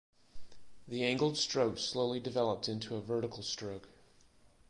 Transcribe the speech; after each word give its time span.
The 0.87 1.03
angled 1.05 1.37
stroke 1.37 1.77
slowly 1.77 2.19
developed 2.19 2.67
into 2.67 2.95
a 2.95 3.01
vertical 3.01 3.43
stroke. 3.43 3.87